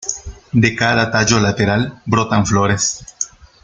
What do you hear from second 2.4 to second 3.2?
flores.